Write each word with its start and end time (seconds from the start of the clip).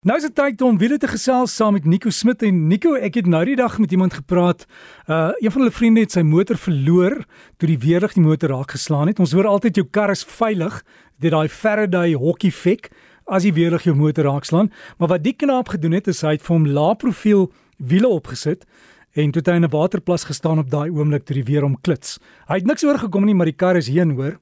Nou 0.00 0.14
is 0.16 0.24
dit 0.24 0.32
tyd 0.32 0.62
om 0.64 0.78
weer 0.80 0.94
te 0.96 1.08
gesels 1.12 1.52
saam 1.52 1.74
met 1.76 1.84
Nico 1.84 2.08
Smit 2.08 2.40
en 2.48 2.60
Nico, 2.70 2.94
ek 2.96 3.18
het 3.18 3.26
nou 3.28 3.42
die 3.44 3.56
dag 3.58 3.74
met 3.76 3.90
iemand 3.92 4.14
gepraat. 4.16 4.62
Uh 5.04 5.36
een 5.44 5.52
van 5.52 5.60
hulle 5.60 5.74
vriende 5.76 6.00
het 6.00 6.16
sy 6.16 6.22
motor 6.24 6.56
verloor 6.56 7.18
toe 7.60 7.68
die 7.68 7.76
weerlig 7.82 8.14
die 8.16 8.24
motor 8.24 8.48
raak 8.48 8.72
geslaan 8.72 9.12
het. 9.12 9.20
Ons 9.20 9.36
hoor 9.36 9.50
altyd 9.50 9.76
jou 9.76 9.84
kar 9.84 10.08
is 10.08 10.24
veilig, 10.24 10.80
dit 11.20 11.36
daai 11.36 11.52
Faraday 11.52 12.16
hockey 12.16 12.48
fik 12.48 12.88
as 13.28 13.44
die 13.44 13.52
weerlig 13.52 13.84
jou 13.84 13.92
motor 13.94 14.24
raak 14.24 14.48
slaan, 14.48 14.72
maar 14.96 15.12
wat 15.12 15.22
die 15.28 15.36
knaap 15.36 15.68
gedoen 15.76 15.92
het 15.92 16.08
is 16.08 16.24
hy 16.24 16.38
het 16.38 16.48
vir 16.48 16.56
hom 16.56 16.64
lae 16.64 16.96
profiel 16.96 17.50
wiele 17.76 18.08
opgesit 18.08 18.64
en 19.12 19.36
toe 19.36 19.44
hy 19.44 19.60
in 19.60 19.68
'n 19.68 19.76
waterplas 19.76 20.24
gestaan 20.24 20.64
op 20.64 20.70
daai 20.70 20.88
oomblik 20.88 21.28
toe 21.28 21.36
die 21.36 21.44
weer 21.44 21.60
hom 21.60 21.76
klits. 21.76 22.16
Hy 22.48 22.64
het 22.64 22.66
niks 22.66 22.88
oorgekom 22.88 23.26
nie, 23.28 23.34
maar 23.34 23.52
die 23.52 23.60
kar 23.64 23.76
is 23.76 23.92
heen, 23.92 24.16
hoor. 24.16 24.40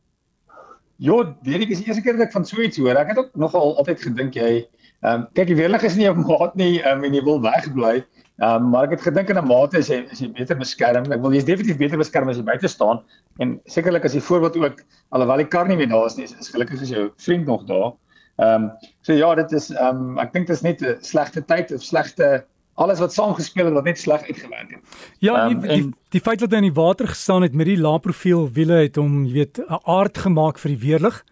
Ja, 0.98 1.34
weet 1.43 1.62
ek 1.62 1.70
is 1.70 1.79
die 1.79 1.86
eerste 1.86 2.02
keer 2.02 2.16
dat 2.16 2.29
ek 2.29 2.32
van 2.32 2.45
so 2.45 2.62
iets 2.62 2.79
hoor. 2.79 2.95
Ek 2.95 3.09
het 3.09 3.18
ook 3.18 3.34
nogal 3.34 3.77
altyd 3.77 4.00
gedink 4.02 4.34
jy 4.34 4.68
Ehm 5.06 5.20
um, 5.20 5.26
kyk 5.38 5.46
die 5.52 5.58
weerlig 5.58 5.84
is 5.86 5.94
nie 5.94 6.08
op 6.10 6.16
maat 6.18 6.56
nie 6.58 6.80
um, 6.82 7.04
en 7.06 7.14
jy 7.14 7.20
wil 7.22 7.38
wegbly. 7.42 8.00
Ehm 8.43 8.64
um, 8.64 8.70
maar 8.72 8.89
ek 8.89 8.96
het 8.96 9.04
gedink 9.06 9.30
in 9.30 9.39
'n 9.39 9.46
mate 9.46 9.79
is 9.79 9.90
jy 9.93 10.00
is 10.11 10.18
jy 10.25 10.29
beter 10.34 10.58
beskerm. 10.58 11.06
Ek 11.12 11.22
wil 11.22 11.36
jy's 11.36 11.46
definitief 11.46 11.79
beter 11.79 11.98
beskerm 11.98 12.29
as 12.29 12.36
jy 12.36 12.43
buite 12.43 12.68
staan 12.68 13.04
en 13.39 13.61
sekerlik 13.70 14.04
as 14.04 14.14
jy 14.14 14.20
voorbeeld 14.20 14.58
ook 14.58 14.82
alhoewel 15.14 15.44
die 15.44 15.46
kar 15.46 15.68
nie 15.68 15.76
meer 15.76 15.89
daar 15.89 16.06
is 16.06 16.16
nie, 16.18 16.26
is 16.26 16.50
gelukkig 16.50 16.82
is 16.82 16.90
jou 16.90 17.11
vriend 17.16 17.46
nog 17.46 17.64
daar. 17.70 17.92
Ehm 18.39 18.64
um, 18.64 18.70
so 19.03 19.12
ja, 19.12 19.34
dit 19.34 19.53
is 19.53 19.70
ehm 19.70 20.03
um, 20.03 20.18
ek 20.18 20.32
dink 20.32 20.46
dit 20.46 20.56
is 20.56 20.62
net 20.62 20.82
'n 20.82 20.98
slegte 21.00 21.46
tyd 21.46 21.72
of 21.72 21.82
slegte 21.82 22.44
alles 22.75 22.98
wat 22.98 23.12
saamgespeel 23.12 23.70
het 23.70 23.75
wat 23.75 23.84
net 23.84 23.98
sleg 23.98 24.26
uitgewerk 24.26 24.70
het. 24.70 24.82
Ja, 25.18 25.48
die, 25.48 25.56
um, 25.56 25.62
die 25.62 25.82
die 25.82 25.94
die 26.11 26.20
feit 26.20 26.39
dat 26.40 26.50
hy 26.50 26.56
in 26.56 26.72
die 26.72 26.80
water 26.82 27.06
gestaan 27.06 27.42
het 27.42 27.54
met 27.54 27.67
die 27.67 27.78
lae 27.78 27.98
profiel 27.98 28.48
wiele 28.50 28.82
het 28.82 28.96
hom, 28.96 29.26
jy 29.26 29.32
weet, 29.32 29.58
'n 29.58 29.82
aard 29.84 30.18
gemaak 30.18 30.58
vir 30.58 30.75
die 30.75 30.82
weerlig. 30.86 31.25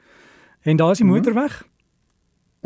En 0.62 0.76
daar 0.76 0.90
is 0.90 0.98
die 0.98 1.06
motor 1.06 1.32
mm 1.32 1.38
-hmm. 1.38 1.75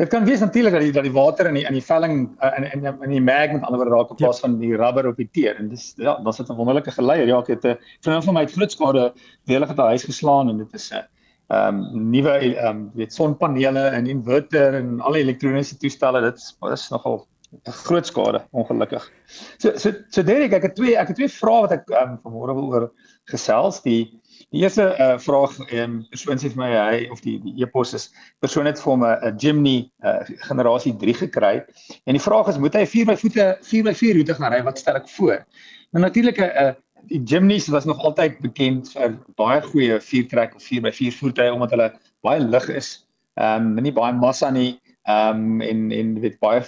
Dit 0.01 0.09
kan 0.09 0.23
wees 0.25 0.39
natuurlik 0.41 0.73
dat 0.73 0.81
die 0.81 0.91
dat 0.91 1.03
die 1.05 1.13
water 1.13 1.45
in 1.45 1.59
die 1.59 1.65
in 1.69 1.75
die 1.77 1.83
velling 1.85 2.15
in 2.57 2.63
in 2.73 2.85
in 3.05 3.11
die 3.13 3.21
mag 3.21 3.51
met 3.53 3.61
ander 3.61 3.77
woorde 3.77 3.93
raak 3.93 4.09
op 4.09 4.17
plaas 4.17 4.39
ja. 4.39 4.47
van 4.47 4.55
die 4.57 4.73
rubber 4.75 5.07
op 5.07 5.19
die 5.21 5.27
teer 5.31 5.59
en 5.61 5.67
dis 5.69 5.93
ja, 5.95 6.15
dan 6.23 6.33
sit 6.33 6.49
'n 6.49 6.57
wonderlike 6.57 6.91
geleier. 6.91 7.27
Ja, 7.27 7.37
ek 7.39 7.47
het 7.47 7.63
'n 7.63 7.67
uh, 7.67 7.75
vriend 8.01 8.23
van 8.23 8.33
my 8.33 8.41
het 8.41 8.51
grootskade 8.51 9.13
weerlig 9.45 9.67
het 9.67 9.77
'n 9.77 9.91
huis 9.93 10.03
geslaan 10.03 10.49
en 10.49 10.57
dit 10.57 10.73
is 10.73 10.89
'n 10.89 10.95
uh, 10.95 11.03
ehm 11.47 11.75
um, 11.75 12.09
nuwe 12.09 12.31
ehm 12.31 12.67
um, 12.67 12.91
weet 12.93 13.13
sonpanele 13.13 13.83
en 13.93 14.07
inverter 14.07 14.73
en 14.73 15.01
al 15.01 15.11
die 15.11 15.21
elektroniese 15.21 15.77
toestelle. 15.77 16.21
Dit 16.21 16.37
is, 16.37 16.57
is 16.71 16.89
nogal 16.89 17.27
groot 17.85 18.05
skade 18.05 18.43
ongelukkig. 18.51 19.11
So 19.57 19.77
so 19.77 19.91
so 20.09 20.23
Derek, 20.23 20.53
ek 20.53 20.69
het 20.69 20.75
twee 20.75 20.97
ek 20.97 21.13
het 21.13 21.19
twee 21.19 21.31
vrae 21.31 21.67
wat 21.67 21.71
ek 21.71 21.89
um, 22.01 22.17
vanmôre 22.23 22.55
wil 22.57 22.69
oor 22.73 22.91
gesels. 23.31 23.81
Die 23.85 24.21
Die 24.51 24.63
eerste 24.63 24.95
uh, 24.99 25.17
vraag 25.19 25.53
um, 25.71 26.01
persoon 26.11 26.39
sê 26.41 26.49
vir 26.51 26.59
my 26.59 26.69
hy 26.73 26.97
of 27.13 27.21
die 27.23 27.37
die 27.39 27.53
e-pos 27.63 27.93
is 27.95 28.09
persoon 28.43 28.67
het 28.67 28.79
vir 28.81 28.89
hom 28.91 29.05
'n 29.05 29.37
Jimny 29.39 29.91
uh, 30.03 30.19
generasie 30.47 30.91
3 30.99 31.13
gekry 31.21 31.53
en 32.03 32.17
die 32.17 32.23
vraag 32.23 32.49
is 32.51 32.57
moet 32.59 32.75
hy 32.75 32.83
4 32.85 33.07
by 33.07 33.15
voete 33.21 33.45
4 33.63 33.85
by 33.87 33.93
4 33.95 34.17
roete 34.17 34.35
gaan 34.35 34.51
ry 34.51 34.59
wat 34.67 34.81
stel 34.81 34.99
ek 34.99 35.07
voor? 35.15 35.45
Nou 35.95 36.03
natuurlik 36.03 36.39
'n 36.39 36.51
uh, 36.63 36.73
die 37.07 37.21
Jimnys 37.23 37.67
was 37.67 37.85
nog 37.85 38.03
altyd 38.03 38.41
bekend 38.41 38.91
vir 38.91 39.15
baie 39.39 39.61
goeie 39.61 39.99
4-trek 39.99 40.55
of 40.55 40.63
4 40.63 40.81
by 40.81 40.91
4 40.91 41.15
voertuie 41.21 41.53
omdat 41.53 41.71
hulle 41.71 41.89
baie 42.21 42.43
lig 42.43 42.67
is. 42.69 43.07
Ehm 43.39 43.71
um, 43.77 43.83
nie 43.83 43.95
baie 43.95 44.13
massa 44.13 44.51
nie 44.51 44.80
ehm 45.09 45.35
um, 45.35 45.61
en 45.61 45.91
en 45.91 46.19
weet 46.21 46.37
baie 46.39 46.61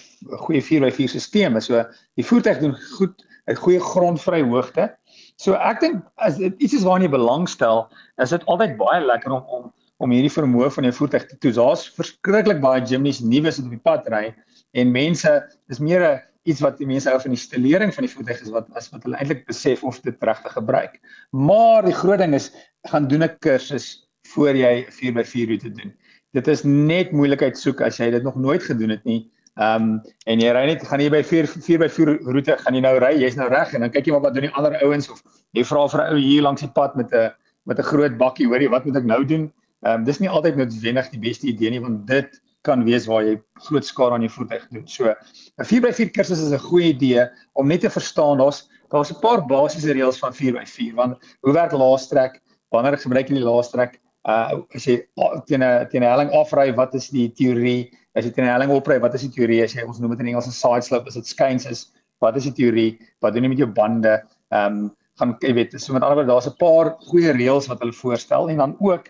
goeie 0.45 0.61
4 0.61 0.81
by 0.81 0.91
4 0.91 1.09
stelsels. 1.09 1.65
So 1.69 1.83
die 2.17 2.25
voertuig 2.25 2.59
doen 2.59 2.75
goed 2.97 3.25
'n 3.47 3.55
goeie 3.59 3.79
grondvry 3.79 4.41
hoogte. 4.41 4.89
So 5.37 5.53
ek 5.53 5.79
dink 5.79 6.03
as 6.17 6.37
dit 6.37 6.53
iets 6.57 6.73
is 6.73 6.83
waarna 6.87 7.05
jy 7.05 7.13
belangstel, 7.13 7.87
is 8.17 8.29
dit 8.29 8.45
altyd 8.45 8.77
baie 8.77 9.01
lekker 9.05 9.31
om 9.31 9.43
om 9.47 9.71
om 10.03 10.11
hierdie 10.11 10.33
vermoë 10.33 10.71
van 10.73 10.83
jou 10.83 10.93
voertuig 10.97 11.25
te 11.29 11.37
toets. 11.37 11.55
Daar's 11.55 11.87
verskriklik 11.95 12.59
baie 12.59 12.81
Jimmy's 12.81 13.21
nuus 13.21 13.57
wat 13.57 13.65
op 13.65 13.71
die 13.71 13.85
pad 13.87 14.07
ry 14.11 14.33
en 14.73 14.91
mense 14.91 15.31
dis 15.69 15.79
meer 15.79 16.03
'n 16.03 16.21
iets 16.43 16.59
wat 16.59 16.77
die 16.77 16.87
mense 16.87 17.09
hou 17.09 17.19
van 17.23 17.31
die 17.31 17.39
stelering 17.39 17.93
van 17.95 18.03
die 18.03 18.11
voertuig 18.11 18.41
is 18.41 18.51
wat 18.51 18.67
as 18.75 18.89
wat 18.91 19.03
hulle 19.03 19.19
eintlik 19.21 19.45
besef 19.47 19.83
of 19.83 20.01
dit 20.03 20.17
regtig 20.19 20.55
gebruik. 20.57 20.99
Maar 21.31 21.85
die 21.85 21.95
groot 21.95 22.19
ding 22.19 22.33
is 22.35 22.51
gaan 22.91 23.07
doen 23.07 23.23
'n 23.23 23.37
kursus 23.39 24.09
voor 24.33 24.55
jy 24.55 24.85
'n 24.87 24.91
4x4 24.91 25.47
roete 25.47 25.71
doen. 25.71 25.93
Dit 26.33 26.47
is 26.47 26.63
net 26.65 27.11
moeilikheid 27.13 27.57
soek 27.57 27.81
as 27.81 27.99
jy 28.01 28.09
dit 28.11 28.23
nog 28.23 28.35
nooit 28.35 28.63
gedoen 28.63 28.89
het 28.89 29.03
nie. 29.05 29.29
Ehm 29.61 29.83
um, 29.83 29.89
en 30.25 30.39
jy 30.41 30.49
ry 30.49 30.65
net 30.65 30.81
gaan 30.89 31.01
jy 31.01 31.11
by 31.13 31.21
4 31.21 31.47
4 31.47 31.81
by 31.83 31.89
4 31.95 32.13
roete 32.25 32.55
gaan 32.57 32.73
jy 32.73 32.81
nou 32.81 32.95
ry, 32.97 33.11
jy's 33.21 33.35
nou 33.37 33.45
reg 33.51 33.75
en 33.77 33.85
dan 33.85 33.91
kyk 33.93 34.07
jy 34.09 34.15
maar 34.15 34.23
wat 34.23 34.33
doen 34.33 34.47
die 34.47 34.55
ander 34.57 34.73
ouens 34.81 35.11
of 35.13 35.21
jy 35.53 35.61
vra 35.69 35.83
vir 35.91 36.01
'n 36.01 36.15
ou 36.15 36.17
hier 36.17 36.41
langs 36.41 36.61
die 36.65 36.71
pad 36.73 36.95
met 36.97 37.13
'n 37.13 37.29
met 37.69 37.79
'n 37.79 37.85
groot 37.85 38.17
bakkie, 38.17 38.47
hoorie, 38.47 38.69
wat 38.69 38.85
moet 38.85 38.97
ek 38.97 39.05
nou 39.05 39.21
doen? 39.25 39.51
Ehm 39.85 39.99
um, 39.99 40.03
dis 40.03 40.19
nie 40.19 40.29
altyd 40.29 40.57
noodwendig 40.57 41.09
die 41.11 41.19
beste 41.19 41.47
idee 41.47 41.69
nie 41.69 41.81
want 41.85 42.07
dit 42.07 42.41
kan 42.63 42.83
wees 42.83 43.05
waar 43.05 43.23
jy 43.27 43.37
groot 43.67 43.85
skade 43.85 44.15
aan 44.15 44.25
jou 44.25 44.31
voertuig 44.31 44.67
doen. 44.71 44.87
So 44.87 45.13
'n 45.61 45.65
4 45.65 45.81
by 45.81 45.91
4 45.91 46.09
kursus 46.09 46.41
is 46.41 46.51
'n 46.51 46.67
goeie 46.69 46.93
idee 46.95 47.29
om 47.53 47.67
net 47.67 47.81
te 47.81 47.89
verstaan 47.89 48.37
daar's 48.37 48.69
daar's 48.89 49.11
'n 49.11 49.21
paar 49.21 49.45
basiese 49.45 49.93
reëls 49.93 50.17
van 50.17 50.33
4 50.33 50.53
by 50.53 50.65
4 50.65 50.95
want 50.95 51.17
hoe 51.41 51.53
werk 51.53 51.71
laastrek? 51.71 52.41
Wanneer 52.71 52.97
gebruik 52.97 53.29
jy 53.29 53.35
die 53.35 53.45
laastrek? 53.45 53.99
Uh 54.23 54.61
as 54.75 54.85
jy 54.87 55.01
teen 55.45 55.63
'n 55.63 55.87
teen 55.89 56.03
'n 56.03 56.09
helling 56.09 56.31
afry, 56.31 56.71
wat 56.75 56.95
is 56.95 57.09
die 57.09 57.29
teorie? 57.31 57.91
as 58.13 58.25
jy 58.27 58.33
teen 58.33 58.45
'n 58.45 58.53
helling 58.53 58.73
opry, 58.73 58.99
wat 59.01 59.15
is 59.17 59.25
die 59.25 59.33
teorie 59.33 59.61
as 59.63 59.73
jy 59.73 59.85
ons 59.85 59.99
noem 60.01 60.13
dit 60.13 60.23
in 60.23 60.33
Engels 60.33 60.47
'n 60.47 60.53
side 60.53 60.85
slope, 60.85 61.07
as 61.07 61.17
dit 61.17 61.27
skuins 61.27 61.65
is, 61.65 61.87
wat 62.21 62.37
is 62.37 62.45
die 62.49 62.57
teorie? 62.59 62.99
Wat 63.21 63.33
doen 63.33 63.43
jy 63.43 63.49
met 63.49 63.63
jou 63.63 63.69
bande? 63.69 64.21
Ehm 64.51 64.83
um, 64.83 64.91
gaan 65.19 65.35
jy 65.41 65.53
weet, 65.53 65.73
so 65.77 65.93
met 65.93 66.01
ander 66.01 66.17
woorde 66.17 66.31
daar's 66.31 66.47
'n 66.49 66.57
paar 66.57 66.95
goeie 67.09 67.33
reëls 67.33 67.67
wat 67.69 67.79
hulle 67.79 67.93
voorstel 67.93 68.49
en 68.49 68.57
dan 68.57 68.75
ook 68.79 69.09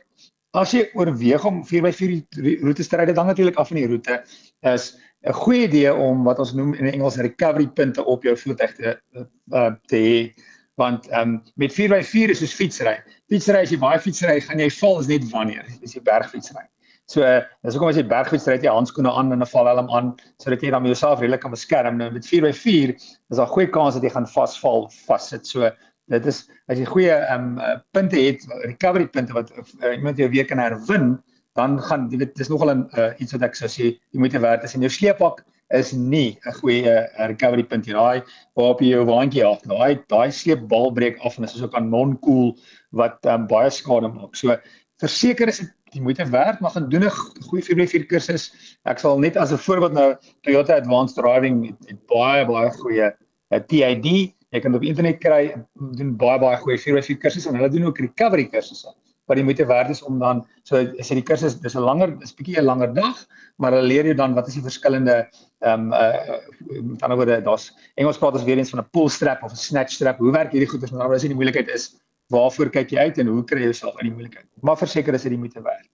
as 0.54 0.72
jy 0.72 0.90
oorweeg 0.94 1.46
om 1.46 1.64
4x4 1.64 2.60
roetes 2.62 2.88
te 2.88 2.98
ry, 2.98 3.06
dit 3.06 3.16
hang 3.16 3.28
natuurlik 3.28 3.56
af 3.56 3.68
van 3.70 3.78
die 3.78 3.88
roete, 3.88 4.24
is 4.62 4.98
'n 5.24 5.34
goeie 5.34 5.68
idee 5.68 5.94
om 5.94 6.24
wat 6.24 6.40
ons 6.40 6.54
noem 6.54 6.74
in 6.74 6.92
Engels 6.92 7.16
recovery 7.16 7.68
punte 7.68 8.04
op 8.06 8.24
jou 8.24 8.36
voertuig 8.38 8.76
te 8.76 9.00
uh, 9.16 9.72
te 9.88 9.96
hê 9.96 10.34
want 10.82 11.08
ehm 11.10 11.36
um, 11.36 11.42
met 11.56 11.74
4x4 11.74 12.34
is 12.34 12.40
soos 12.42 12.54
fietsry. 12.54 12.96
Fietsry 13.30 13.62
as 13.62 13.72
jy 13.72 13.80
baie 13.82 14.00
fietsry, 14.00 14.40
gaan 14.42 14.60
jy 14.60 14.70
val 14.80 15.00
is 15.00 15.10
net 15.12 15.26
wanneer 15.32 15.66
as 15.84 15.94
jy 15.94 16.02
bergfietsry. 16.02 16.66
So 17.12 17.22
dis 17.22 17.76
hoekom 17.76 17.92
as 17.92 17.98
jy 18.00 18.06
bergfiets 18.08 18.48
ry, 18.48 18.56
jy 18.64 18.72
handskoene 18.72 19.12
aan 19.12 19.34
en 19.36 19.44
'n 19.44 19.50
valhelm 19.52 19.90
aan 19.92 20.14
sodat 20.42 20.64
jy 20.64 20.72
dan 20.72 20.86
jouself 20.88 21.20
redelik 21.20 21.42
kan 21.42 21.52
beskerm. 21.52 21.98
Nou 21.98 22.12
met 22.12 22.26
4x4 22.26 22.96
is 22.96 23.38
daar 23.38 23.52
goeie 23.52 23.70
kans 23.70 23.94
dat 23.96 24.04
jy 24.04 24.10
gaan 24.10 24.28
vasval, 24.28 24.90
vassit. 25.06 25.46
So 25.48 25.70
dit 26.10 26.26
is 26.26 26.48
as 26.68 26.80
jy 26.80 26.86
goeie 26.86 27.12
ehm 27.12 27.60
um, 27.60 27.82
punte 27.92 28.18
het, 28.18 28.48
recovery 28.64 29.08
punte 29.08 29.34
wat 29.34 29.52
uh, 29.52 29.94
iemand 29.94 30.18
jou 30.18 30.30
weer 30.30 30.46
kan 30.46 30.60
herwin, 30.60 31.20
dan 31.56 31.78
gaan 31.82 32.10
jy 32.10 32.18
weet 32.24 32.36
dis 32.36 32.50
nogal 32.50 32.74
'n 32.74 32.88
uh, 32.98 33.12
iets 33.20 33.36
wat 33.36 33.44
ek 33.44 33.56
sou 33.56 33.68
sê 33.68 33.94
jy 33.94 34.20
moet 34.20 34.34
werd 34.34 34.64
is 34.64 34.76
in 34.76 34.82
jou 34.82 34.90
sleeppak 34.90 35.44
is 35.74 35.94
nie 35.94 36.38
'n 36.46 36.54
goeie 36.60 36.94
recovery 37.30 37.64
punt 37.64 37.86
hier. 37.86 37.96
Daai 37.96 38.24
waarop 38.56 38.82
jy 38.82 38.90
jou 38.94 39.06
waantjie 39.06 39.46
af. 39.46 39.62
Daai 39.62 40.00
daai 40.08 40.32
sleepbal 40.32 40.92
breek 40.94 41.20
af 41.26 41.38
en 41.38 41.46
dit 41.46 41.54
is 41.54 41.60
so 41.60 41.66
'n 41.66 41.76
kanon-koel 41.76 42.58
wat 42.92 43.18
um, 43.26 43.48
baie 43.48 43.70
skade 43.70 44.08
maak. 44.08 44.36
So 44.36 44.56
verseker 45.02 45.48
is 45.48 45.60
dit 45.60 45.72
die 45.94 46.02
moeite 46.02 46.26
werd, 46.30 46.60
maar 46.60 46.72
gaan 46.72 46.90
doen 46.90 47.04
'n 47.04 47.10
goeie 47.50 47.64
4x4 47.64 48.06
kursus. 48.06 48.52
Ek 48.86 49.00
sal 49.00 49.20
net 49.20 49.38
as 49.38 49.52
'n 49.52 49.58
voorbeeld 49.58 49.94
nou 49.94 50.16
Toyota 50.42 50.76
Advanced 50.76 51.16
Driving 51.16 51.68
het, 51.68 51.90
het 51.90 52.06
baie 52.08 52.46
baie 52.46 52.72
goeie 52.72 53.12
uh, 53.52 53.60
TID. 53.60 54.34
Jy 54.54 54.60
kan 54.62 54.76
op 54.76 54.84
internet 54.84 55.18
kry 55.20 55.56
doen 55.98 56.16
baie 56.18 56.40
baie 56.40 56.58
goeie 56.58 56.78
4x4 56.78 57.18
kursusse 57.18 57.50
en 57.50 57.56
hulle 57.56 57.70
doen 57.70 57.86
ook 57.86 57.98
recovery 57.98 58.46
kursusse. 58.46 58.94
Wat 59.26 59.40
die 59.40 59.46
moeite 59.48 59.66
werd 59.66 59.90
is 59.90 60.02
om 60.04 60.20
dan 60.20 60.44
so 60.68 60.76
as 60.76 61.10
jy 61.10 61.16
die 61.22 61.28
kursus 61.28 61.56
dis 61.62 61.76
'n 61.76 61.84
langer 61.84 62.20
dis 62.20 62.36
bietjie 62.36 62.58
'n 62.60 62.66
langer 62.66 62.94
dag, 62.94 63.26
maar 63.58 63.72
hulle 63.72 63.88
leer 63.88 64.06
jou 64.06 64.16
dan 64.16 64.34
wat 64.36 64.48
is 64.48 64.56
die 64.60 64.64
verskillende 64.64 65.28
ehm 65.62 65.92
um, 65.92 65.94
uh 65.94 66.40
met 66.82 67.04
ander 67.04 67.18
woorde 67.18 67.42
daar's 67.42 67.72
Engels 67.96 68.18
praat 68.18 68.34
ons 68.34 68.44
weer 68.44 68.58
eens 68.58 68.70
van 68.70 68.80
'n 68.80 68.90
pull 68.92 69.10
strap 69.10 69.44
of 69.44 69.52
'n 69.52 69.56
snatch 69.56 69.92
strap. 69.92 70.18
Hoe 70.18 70.32
werk 70.32 70.52
hierdie 70.52 70.70
goeders? 70.70 70.92
Maar 70.92 71.14
as 71.14 71.24
jy 71.24 71.30
die 71.30 71.40
moeilikheid 71.40 71.70
is 71.70 71.96
waarvoor 72.28 72.70
kyk 72.70 72.92
jy 72.92 73.00
uit 73.00 73.18
en 73.18 73.28
hoe 73.28 73.44
kry 73.44 73.60
jy 73.60 73.72
jouself 73.72 73.96
uit 73.96 74.08
die 74.10 74.16
moeilikheid? 74.18 74.48
Maar 74.62 74.78
verseker 74.78 75.14
is 75.14 75.22
dit 75.22 75.32
die 75.32 75.40
moeite 75.40 75.62
werd. 75.62 75.88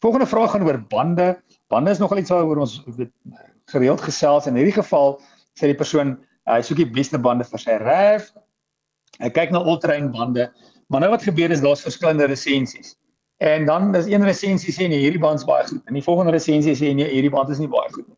Volgende 0.00 0.26
vraag 0.26 0.50
gaan 0.50 0.66
oor 0.66 0.78
bande. 0.88 1.36
Bande 1.68 1.90
is 1.90 1.98
nogal 1.98 2.18
iets 2.18 2.30
waaroor 2.30 2.62
ons 2.64 2.82
weet 2.96 3.12
gereeld 3.72 4.00
gesels 4.00 4.46
en 4.46 4.56
in 4.56 4.62
hierdie 4.62 4.82
geval 4.82 5.20
sê 5.54 5.70
die 5.70 5.78
persoon 5.78 6.16
hy 6.50 6.60
soek 6.62 6.80
die 6.82 6.90
beste 6.90 7.18
bande 7.18 7.44
vir 7.48 7.62
sy 7.62 7.76
RAV. 7.80 8.28
Hy 9.22 9.30
kyk 9.30 9.52
na 9.54 9.62
all-terrain 9.62 10.10
bande, 10.12 10.48
maar 10.88 11.00
nou 11.00 11.10
wat 11.10 11.22
gebeur 11.22 11.50
is 11.50 11.60
daar's 11.60 11.82
verskillende 11.82 12.26
resensies. 12.30 12.94
En 13.42 13.66
dan 13.66 13.94
is 13.94 14.06
een 14.06 14.24
resensie 14.24 14.72
sê 14.72 14.88
nee, 14.88 15.00
hierdie 15.02 15.20
band 15.20 15.38
is 15.38 15.46
baie 15.48 15.66
goed 15.66 15.82
en 15.84 15.98
die 15.98 16.02
volgende 16.02 16.32
resensie 16.32 16.76
sê 16.78 16.94
nee, 16.94 17.08
hierdie 17.10 17.32
band 17.34 17.50
is 17.50 17.58
nie 17.58 17.68
baie 17.68 17.90
goed 17.92 18.06
nie. 18.08 18.16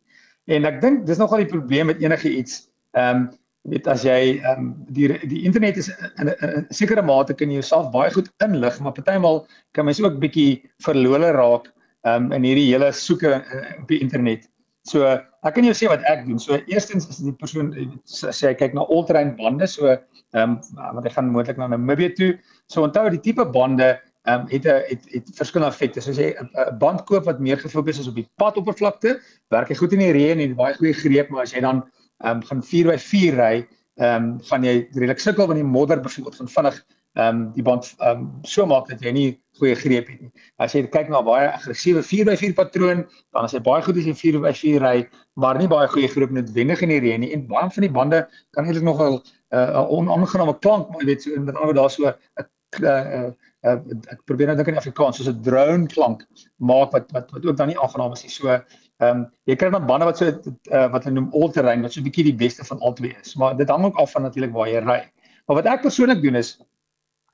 En 0.57 0.65
ek 0.69 0.79
dink 0.81 1.05
dis 1.07 1.19
nogal 1.19 1.43
die 1.43 1.51
probleem 1.51 1.91
met 1.91 2.01
enige 2.03 2.31
iets. 2.31 2.67
Ehm 2.95 3.27
um, 3.27 3.27
weet 3.67 3.87
as 3.91 4.05
jy 4.07 4.37
ehm 4.37 4.59
um, 4.59 4.67
die 4.95 5.09
die 5.27 5.41
internet 5.43 5.77
is 5.81 5.89
in 6.21 6.29
'n 6.31 6.67
sekere 6.71 7.03
mate 7.03 7.33
kan 7.33 7.49
jy 7.51 7.59
jouself 7.59 7.89
baie 7.91 8.11
goed 8.11 8.29
inlig, 8.45 8.79
maar 8.79 8.95
partymal 8.95 9.45
kan 9.71 9.85
mens 9.85 10.01
ook 10.01 10.19
bietjie 10.19 10.63
verlore 10.85 11.31
raak 11.35 11.67
ehm 12.05 12.29
um, 12.29 12.31
in 12.31 12.47
hierdie 12.47 12.69
hele 12.71 12.91
soeke 12.91 13.33
uh, 13.41 13.81
op 13.81 13.87
die 13.87 13.99
internet. 13.99 14.47
So 14.87 15.03
ek 15.07 15.55
kan 15.55 15.65
jou 15.67 15.75
sê 15.75 15.89
wat 15.91 16.03
ek 16.07 16.25
doen. 16.27 16.39
So 16.39 16.59
eerstens 16.71 17.07
is 17.11 17.19
die 17.23 17.33
persoon 17.35 17.73
sê 18.07 18.51
hy 18.51 18.55
kyk 18.59 18.75
na 18.77 18.85
all-terrain 18.87 19.35
bande, 19.39 19.67
so 19.67 19.91
ehm 19.91 20.57
um, 20.57 20.59
want 20.95 21.07
hy 21.07 21.13
gaan 21.15 21.31
moontlik 21.33 21.59
na 21.59 21.69
Namibië 21.71 22.13
toe. 22.15 22.29
So 22.71 22.85
onthou 22.87 23.07
die 23.11 23.23
tipe 23.23 23.45
bande 23.45 23.95
ehm 24.27 24.45
um, 24.45 24.47
het 24.51 24.65
'n 24.65 24.83
het 24.89 25.07
het 25.13 25.31
verskillende 25.35 25.73
effekte. 25.73 26.01
So 26.01 26.11
as 26.11 26.19
jy 26.19 26.33
'n 26.35 26.77
band 26.79 27.05
koop 27.05 27.25
wat 27.25 27.39
meer 27.39 27.57
gefokus 27.57 27.99
is 27.99 28.07
op 28.07 28.15
die 28.15 28.27
padoppervlakte, 28.37 29.19
werk 29.49 29.69
hy 29.69 29.75
goed 29.75 29.93
in 29.93 29.99
die 29.99 30.11
reën 30.11 30.39
en 30.39 30.55
baie 30.55 30.73
goeie 30.73 30.93
greep, 30.93 31.29
maar 31.29 31.43
as 31.43 31.53
jy 31.53 31.61
dan 31.61 31.83
ehm 32.23 32.37
um, 32.37 32.43
gaan 32.43 32.63
4x4 32.63 33.35
ry, 33.35 33.67
ehm 33.97 34.23
um, 34.23 34.39
gaan 34.49 34.63
jy 34.63 34.87
redelik 34.93 35.19
sukkel 35.19 35.47
want 35.47 35.59
die 35.59 35.67
modder 35.67 36.01
byvoorbeeld 36.01 36.35
gaan 36.35 36.47
vinnig 36.47 36.85
ehm 37.17 37.35
um, 37.35 37.51
die 37.55 37.63
band 37.65 37.87
ehm 37.97 38.19
um, 38.19 38.25
so 38.45 38.65
maak 38.69 38.89
dat 38.91 39.01
jy 39.01 39.11
nie 39.11 39.29
goeie 39.57 39.75
greep 39.75 40.09
het 40.11 40.19
nie. 40.21 40.31
As 40.61 40.75
jy 40.75 40.83
kyk 40.93 41.09
na 41.09 41.23
baie 41.25 41.47
aggressiewe 41.49 42.03
4x4 42.05 42.53
patroon, 42.57 43.05
dan 43.33 43.47
is 43.47 43.55
hy 43.57 43.61
baie 43.65 43.81
goed 43.85 43.97
as 43.97 44.05
jy 44.05 44.13
4x4 44.19 44.83
ry, 44.83 44.97
maar 45.41 45.57
nie 45.57 45.69
baie 45.71 45.89
goeie 45.89 46.09
greep 46.13 46.35
noodwendig 46.35 46.83
in 46.85 46.93
die 46.93 46.99
reën 47.01 47.23
nie. 47.25 47.31
En 47.33 47.47
baie 47.49 47.71
van 47.73 47.87
die 47.87 47.93
bande 47.95 48.21
kan 48.53 48.69
eintlik 48.69 48.85
nogal 48.85 49.17
'n 49.17 49.57
uh, 49.57 49.83
onaangename 49.97 50.57
klank, 50.61 50.91
maar 50.91 51.01
jy 51.01 51.09
weet 51.09 51.25
so 51.25 51.33
in 51.33 51.49
ander 51.55 51.73
daar 51.73 51.89
so 51.89 52.05
'n 52.05 52.85
uh, 52.85 53.31
uh, 53.65 53.77
ek 54.13 54.21
probeer 54.29 54.51
nou 54.51 54.57
dink 54.59 54.69
in 54.69 54.77
Afrikaans 54.77 55.17
soos 55.17 55.29
'n 55.31 55.41
drone 55.41 55.87
klank 55.87 56.25
maak 56.59 56.91
wat 56.91 57.11
wat 57.11 57.31
wat 57.31 57.45
ook 57.45 57.57
dan 57.57 57.67
nie 57.67 57.79
aangenaam 57.79 58.13
is 58.13 58.23
nie. 58.23 58.31
So 58.31 58.49
ehm 58.49 59.09
um, 59.09 59.27
jy 59.45 59.55
kry 59.55 59.69
dan 59.69 59.85
bande 59.89 60.05
wat 60.05 60.17
so 60.17 60.29
uh, 60.29 60.87
wat 60.93 61.03
hulle 61.03 61.17
noem 61.17 61.33
all 61.33 61.49
terrain 61.49 61.81
wat 61.81 61.93
so 61.93 61.99
'n 61.99 62.09
bietjie 62.09 62.29
die 62.29 62.39
beste 62.45 62.65
van 62.65 62.79
al 62.79 62.93
twee 62.93 63.15
is. 63.21 63.35
Maar 63.35 63.57
dit 63.57 63.69
hang 63.69 63.85
ook 63.85 63.97
af 63.97 64.11
van 64.11 64.21
natuurlik 64.21 64.53
waar 64.53 64.69
jy 64.69 64.81
ry. 64.85 65.01
Maar 65.47 65.63
wat 65.63 65.65
ek 65.65 65.81
persoonlik 65.81 66.21
doen 66.21 66.35
is 66.35 66.57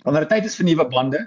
wanneer 0.03 0.27
dit 0.27 0.35
tyd 0.35 0.49
is 0.49 0.57
vir 0.59 0.67
nuwe 0.69 0.85
bande, 0.91 1.21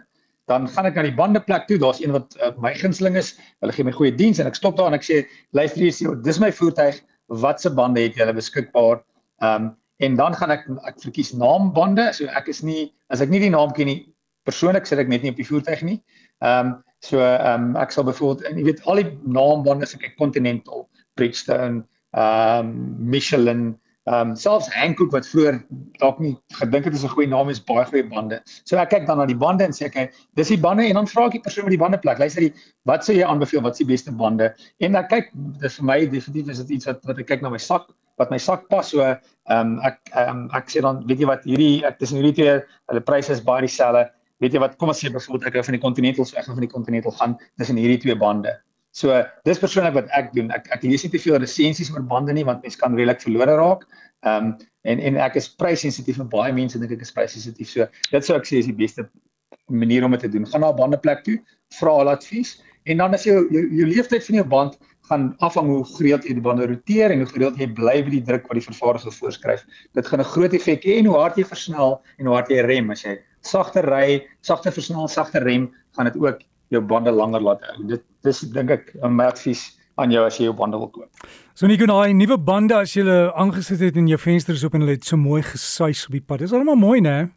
dan 0.51 0.69
gaan 0.71 0.87
ek 0.87 0.99
na 0.99 1.05
die 1.09 1.17
bandeplek 1.17 1.67
toe. 1.67 1.79
Daar's 1.83 2.01
een 2.03 2.15
wat 2.15 2.37
uh, 2.39 2.53
my 2.63 2.73
gunsteling 2.79 3.19
is. 3.19 3.35
Hulle 3.65 3.75
gee 3.75 3.87
my 3.87 3.95
goeie 3.95 4.15
diens 4.15 4.39
en 4.43 4.51
ek 4.51 4.59
stop 4.59 4.77
daar 4.79 4.93
en 4.93 4.99
ek 4.99 5.07
sê 5.07 5.23
luister 5.57 5.83
hier, 5.83 6.19
dis 6.23 6.41
my 6.43 6.53
voertuig. 6.55 7.01
Watse 7.43 7.73
bande 7.75 8.05
het 8.05 8.19
julle 8.19 8.37
beskikbaar? 8.37 9.03
Ehm 9.43 9.71
um, 9.71 9.75
en 10.05 10.13
dan 10.13 10.35
gaan 10.37 10.53
ek 10.53 10.67
ek 10.85 10.99
verkies 11.01 11.33
naambande. 11.33 12.11
So 12.13 12.29
ek 12.37 12.51
is 12.53 12.61
nie 12.63 12.91
as 13.09 13.23
ek 13.25 13.33
nie 13.33 13.41
die 13.41 13.53
naam 13.53 13.73
ken 13.73 13.89
nie, 13.89 14.01
persoonlik 14.45 14.87
sit 14.87 15.01
ek 15.01 15.09
net 15.09 15.25
nie 15.25 15.33
op 15.33 15.41
die 15.41 15.49
voertuig 15.49 15.83
nie. 15.89 15.97
Ehm 16.45 16.75
um, 16.75 16.77
so 17.05 17.21
ehm 17.23 17.73
um, 17.73 17.81
ek 17.81 17.95
sal 17.95 18.07
byvoorbeeld 18.07 18.47
en 18.51 18.61
jy 18.61 18.67
weet 18.69 18.85
al 18.87 19.01
die 19.03 19.11
naambande 19.25 19.89
as 19.89 19.97
ek 19.97 20.15
Continental, 20.21 20.87
Bridgestone, 21.19 21.83
ehm 22.13 22.71
um, 22.71 22.77
Michelin, 23.11 23.65
ehm 24.07 24.31
um, 24.31 24.37
selfs 24.39 24.69
Hankook 24.71 25.11
wat 25.11 25.27
vroeër 25.27 25.57
dalk 25.99 26.19
nie 26.23 26.37
gedink 26.61 26.85
het 26.87 26.95
is 26.95 27.03
'n 27.03 27.11
goeie 27.11 27.29
naam 27.29 27.49
is 27.51 27.59
baie 27.59 27.85
goeie 27.85 28.07
bande. 28.07 28.41
So 28.65 28.77
ek 28.79 28.91
kyk 28.91 29.07
dan 29.07 29.19
na 29.19 29.27
die 29.27 29.35
bande 29.35 29.65
en 29.65 29.73
sê 29.75 29.87
ek, 29.87 30.15
dis 30.37 30.49
die 30.49 30.61
bande 30.61 30.87
en 30.87 30.95
dan 30.95 31.07
vra 31.07 31.27
ek 31.27 31.33
die 31.33 31.41
persoon 31.41 31.65
met 31.65 31.75
die 31.75 31.85
bande 31.85 31.99
plek, 31.99 32.19
luister 32.19 32.53
wat 32.85 33.03
sê 33.03 33.17
jy 33.19 33.27
aanbeveel, 33.27 33.63
wat 33.63 33.73
is 33.73 33.83
die 33.83 33.93
beste 33.93 34.13
bande? 34.13 34.55
En 34.79 34.93
dan 34.93 35.09
kyk 35.11 35.31
dis 35.61 35.79
vir 35.79 35.85
my 35.85 36.07
definitief 36.07 36.49
is 36.49 36.59
dit 36.59 36.71
iets 36.79 36.87
wat 36.87 37.03
wat 37.05 37.19
ek 37.19 37.27
kyk 37.27 37.43
na 37.43 37.51
my 37.51 37.59
sak 37.59 37.91
wat 38.17 38.31
my 38.31 38.39
sak 38.39 38.69
pas 38.69 38.89
so 38.89 39.03
ehm 39.03 39.19
um, 39.51 39.81
ek 39.83 39.99
um, 40.15 40.47
ek 40.55 40.71
sê 40.71 40.81
dan 40.81 41.03
weet 41.07 41.21
jy 41.21 41.27
wat 41.27 41.43
hierdie 41.45 41.85
ek 41.85 41.99
tussen 41.99 42.21
hierdie 42.21 42.37
twee 42.39 42.55
hulle 42.63 43.01
pryse 43.01 43.33
is 43.33 43.43
baie 43.43 43.67
dieselfde 43.67 44.07
weet 44.41 44.55
jy 44.55 44.61
wat 44.61 44.79
kom 44.79 44.89
ons 44.93 45.03
sê 45.03 45.11
byvoorbeeld 45.13 45.49
ek 45.51 45.59
hou 45.59 45.65
van 45.69 45.77
die 45.77 45.83
Continental 45.83 46.25
so 46.25 46.39
ek 46.39 46.47
gaan 46.47 46.59
van 46.61 46.67
die 46.69 46.73
Continental 46.73 47.13
gaan 47.19 47.37
tussen 47.59 47.77
hierdie 47.81 48.01
twee 48.07 48.17
bande 48.17 48.55
so 48.97 49.21
dis 49.49 49.61
persoonlik 49.61 49.97
wat 49.99 50.09
ek 50.17 50.33
doen 50.37 50.51
ek 50.57 50.71
ek 50.77 50.87
lees 50.89 51.05
nie 51.05 51.13
te 51.13 51.21
veel 51.23 51.39
resensies 51.43 51.93
oor 51.93 52.05
bande 52.15 52.33
nie 52.37 52.47
want 52.49 52.65
mense 52.65 52.81
kan 52.81 52.97
redelik 52.97 53.23
verlore 53.27 53.59
raak 53.61 53.87
ehm 54.25 54.51
um, 54.51 54.57
en 54.87 55.01
en 55.09 55.17
ek 55.29 55.37
is 55.41 55.49
prysensitief 55.61 56.21
en 56.23 56.29
baie 56.33 56.53
mense 56.55 56.79
dink 56.79 56.93
ek 56.95 57.03
is 57.05 57.15
prysensitief 57.15 57.73
so 57.75 57.89
dit 58.13 58.29
sou 58.29 58.37
ek 58.39 58.47
sê 58.49 58.61
is 58.63 58.71
die 58.71 58.81
beste 58.85 59.09
manier 59.83 60.07
om 60.07 60.15
dit 60.15 60.23
te 60.27 60.31
doen 60.33 60.47
gaan 60.53 60.65
na 60.65 60.73
'n 60.73 60.81
bandeplek 60.81 61.25
toe 61.29 61.39
vra 61.81 61.97
hulle 61.99 62.15
advies 62.19 62.57
en 62.87 63.03
dan 63.03 63.15
as 63.15 63.27
jy 63.27 63.35
jou, 63.35 63.65
jou, 63.81 63.87
leeftyd 63.91 64.25
van 64.29 64.39
jou 64.41 64.47
band 64.55 64.79
gaan 65.11 65.27
afhang 65.47 65.69
hoe 65.71 65.85
gereeld 65.97 66.27
jy 66.27 66.35
die 66.39 66.43
bande 66.43 66.67
roteer 66.67 67.15
en 67.15 67.23
hoe 67.23 67.31
gereeld 67.31 67.59
jy 67.61 67.69
bly 67.79 67.97
by 68.07 68.13
die 68.17 68.25
druk 68.27 68.49
wat 68.49 68.59
die 68.59 68.67
vervaardiger 68.67 69.15
voorskryf. 69.15 69.63
Dit 69.95 70.07
gaan 70.07 70.21
'n 70.21 70.33
groot 70.33 70.55
effek 70.55 70.87
hê 70.87 70.99
en 70.99 71.07
hoe 71.11 71.19
hard 71.19 71.39
jy 71.39 71.45
versnel 71.45 72.01
en 72.19 72.27
hoe 72.27 72.35
hard 72.35 72.51
jy 72.51 72.61
rem. 72.67 72.91
As 72.91 73.05
jy 73.05 73.19
sagter 73.43 73.87
ry, 73.87 74.27
sagter 74.43 74.73
versnel, 74.73 75.09
sagter 75.09 75.43
rem, 75.43 75.71
gaan 75.95 76.11
dit 76.11 76.17
ook 76.17 76.43
jou 76.75 76.83
bande 76.83 77.13
langer 77.15 77.43
laat 77.43 77.65
hou. 77.71 77.87
Dit 77.95 78.05
dis 78.27 78.41
dink 78.41 78.71
ek 78.71 78.95
'n 79.03 79.21
advies 79.21 79.77
aan 79.97 80.13
jou 80.13 80.27
as 80.27 80.37
jy 80.39 80.51
jou 80.51 80.57
bande 80.57 80.79
wil 80.81 80.91
koop. 80.93 81.29
So 81.55 81.67
nie 81.67 81.79
genoeg 81.81 82.13
nuwe 82.13 82.37
bande 82.39 82.77
as 82.77 82.93
jy 82.97 83.05
hulle 83.05 83.33
aangesit 83.35 83.81
het 83.81 83.97
en 83.97 84.09
jou 84.11 84.19
vensters 84.19 84.65
oop 84.65 84.75
en 84.75 84.85
hulle 84.85 84.99
het 84.99 85.05
so 85.05 85.17
mooi 85.17 85.43
gesuis 85.43 86.07
op 86.07 86.13
die 86.13 86.21
pad. 86.21 86.45
Dis 86.45 86.53
almal 86.53 86.77
mooi, 86.77 87.01
né? 87.01 87.31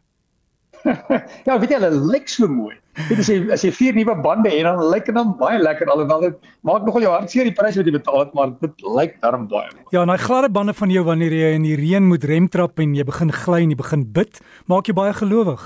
ja, 1.46 1.56
weet 1.60 1.70
jy 1.70 1.78
hulle 1.78 2.12
lyk 2.12 2.28
so 2.28 2.48
mooi. 2.48 2.74
Weet 3.08 3.22
jy 3.24 3.38
as 3.54 3.64
jy 3.64 3.70
vier 3.72 3.96
nuwe 3.96 4.16
bande 4.24 4.52
het 4.52 4.66
dan 4.66 4.80
lyk 4.92 5.08
dit 5.08 5.16
dan 5.16 5.32
baie 5.40 5.60
lekker 5.60 5.88
alhoewel 5.92 6.26
dit 6.26 6.50
maak 6.68 6.84
nogal 6.84 7.06
jou 7.06 7.12
hartseer 7.14 7.48
die 7.48 7.56
prys 7.56 7.78
wat 7.80 7.88
jy 7.88 7.94
betaal 7.96 8.24
het, 8.24 8.34
maar 8.36 8.52
dit 8.60 8.84
lyk 8.98 9.16
darm 9.24 9.46
baie 9.48 9.70
mooi. 9.72 9.86
Ja, 9.94 10.04
en 10.04 10.12
daai 10.12 10.20
gladde 10.20 10.52
bande 10.52 10.76
van 10.76 10.92
jou 10.92 11.04
wanneer 11.08 11.36
jy 11.36 11.54
in 11.56 11.64
die 11.68 11.78
reën 11.80 12.08
moet 12.08 12.26
remtrap 12.28 12.80
en 12.82 12.96
jy 12.98 13.06
begin 13.08 13.32
gly 13.32 13.62
en 13.64 13.72
jy 13.72 13.80
begin 13.80 14.04
bid, 14.20 14.44
maak 14.68 14.90
jou 14.90 14.96
baie 14.96 15.16
gelowig. 15.16 15.64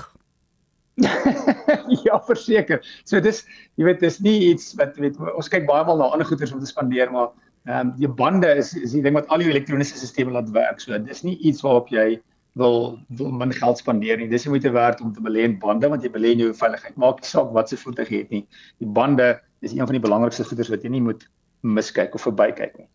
ja, 2.07 2.19
verseker. 2.27 2.83
So 3.03 3.19
dis 3.19 3.43
jy 3.79 3.87
weet 3.89 4.03
dis 4.03 4.19
nie 4.25 4.37
iets 4.51 4.73
wat 4.79 4.97
weet 5.01 5.19
ons 5.33 5.51
kyk 5.51 5.67
baie 5.69 5.85
mal 5.87 5.99
na 5.99 6.11
ander 6.13 6.27
goederes 6.27 6.53
om 6.55 6.61
te 6.63 6.69
spandeer, 6.69 7.11
maar 7.11 7.33
ehm 7.65 7.89
um, 7.89 7.93
die 7.97 8.07
bande 8.07 8.51
is 8.61 8.75
is 8.77 8.93
die 8.93 9.01
ding 9.01 9.17
wat 9.17 9.27
al 9.33 9.41
die 9.41 9.49
elektroniese 9.49 9.97
stelsels 9.97 10.33
laat 10.33 10.51
werk. 10.53 10.81
So 10.81 10.97
dis 10.97 11.23
nie 11.25 11.37
iets 11.37 11.63
waarop 11.65 11.89
jy 11.93 12.21
wil 12.55 12.99
wil 13.19 13.31
min 13.31 13.53
geld 13.53 13.77
spandeer 13.81 14.17
nie. 14.17 14.29
Dis 14.31 14.45
nie 14.45 14.55
moeite 14.55 14.71
werd 14.71 15.01
om 15.01 15.13
te 15.13 15.23
belê 15.23 15.47
in 15.49 15.57
bande 15.59 15.89
want 15.91 16.03
jy 16.03 16.11
belê 16.13 16.35
in 16.35 16.45
jou 16.45 16.53
veiligheid. 16.55 16.95
Maak 17.01 17.23
nie 17.23 17.31
saak 17.31 17.51
wat 17.55 17.69
se 17.69 17.79
voertuig 17.79 18.11
jy 18.11 18.21
het 18.23 18.35
nie. 18.35 18.43
Die 18.83 18.91
bande 18.99 19.35
is 19.65 19.73
een 19.73 19.85
van 19.85 19.97
die 19.97 20.03
belangrikste 20.03 20.45
goederes 20.47 20.71
wat 20.71 20.85
jy 20.85 20.93
nie 20.93 21.03
moet 21.03 21.25
miskyk 21.65 22.15
of 22.15 22.23
verbykyk 22.27 22.77
nie. 22.79 22.87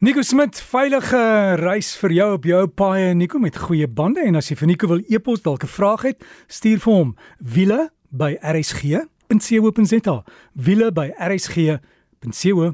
Nico 0.00 0.22
Smit, 0.24 0.56
veilige 0.64 1.20
reis 1.60 1.92
vir 2.00 2.12
jou 2.16 2.28
op 2.38 2.46
jou 2.48 2.60
paaie 2.72 3.12
Nico 3.14 3.38
met 3.38 3.58
goeie 3.68 3.84
bande 3.84 4.22
en 4.24 4.40
as 4.40 4.48
jy 4.48 4.56
vir 4.56 4.70
Nico 4.70 4.88
wil 4.88 5.02
e-pos 5.12 5.42
dalk 5.44 5.64
'n 5.64 5.68
vraag 5.68 6.02
het, 6.08 6.24
stuur 6.48 6.78
vir 6.80 6.94
hom 6.94 7.10
wiele 7.36 7.90
by 8.12 8.38
rsg.co.za. 8.52 10.24
wiele 10.56 10.90
by 10.90 11.12
rsg.co.za. 11.28 12.68